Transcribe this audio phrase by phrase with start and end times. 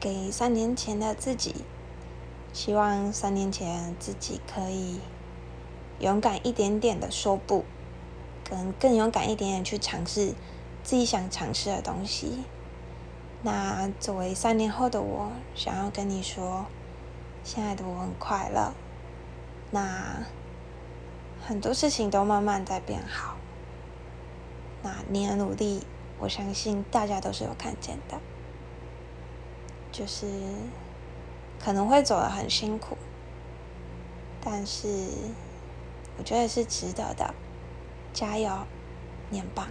[0.00, 1.54] 给三年前的自己，
[2.54, 4.98] 希望三年前自己可以
[5.98, 7.66] 勇敢一点点的说不，
[8.42, 10.32] 跟更勇敢一点点去尝试
[10.82, 12.44] 自己想尝试的东西。
[13.42, 16.64] 那作为三年后的我，想要跟你说，
[17.44, 18.72] 现在的我很快乐。
[19.70, 20.24] 那
[21.46, 23.36] 很多事情都慢慢在变好。
[24.82, 25.82] 那你的努力，
[26.18, 28.18] 我相信大家都是有看见的。
[30.00, 30.26] 就是
[31.62, 32.96] 可能会走得很辛苦，
[34.42, 34.88] 但是
[36.16, 37.34] 我觉得是值得的。
[38.14, 38.50] 加油，
[39.28, 39.66] 你很棒。